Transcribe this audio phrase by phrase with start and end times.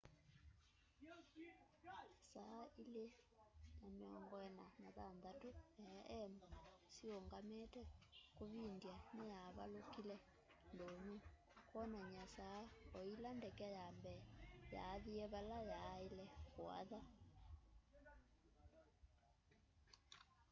[2.33, 2.61] saa
[3.81, 5.51] 8:46
[5.95, 6.31] a.m
[6.95, 7.81] siungamite
[8.37, 10.15] kuvindya niyavalukile
[10.73, 11.15] ndunyu
[11.69, 12.61] kwonany'a saa
[12.97, 14.21] o ila ndeke ya mbee
[14.73, 16.99] yaathie vala yaaile kuatha